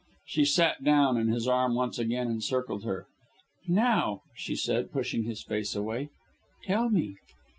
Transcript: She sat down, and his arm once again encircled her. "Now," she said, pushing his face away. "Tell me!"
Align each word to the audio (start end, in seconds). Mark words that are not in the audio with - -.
She 0.25 0.45
sat 0.45 0.83
down, 0.83 1.15
and 1.17 1.31
his 1.31 1.47
arm 1.47 1.75
once 1.75 1.99
again 1.99 2.25
encircled 2.25 2.83
her. 2.85 3.05
"Now," 3.67 4.23
she 4.35 4.55
said, 4.55 4.91
pushing 4.91 5.25
his 5.25 5.43
face 5.43 5.75
away. 5.75 6.09
"Tell 6.65 6.89
me!" 6.89 7.17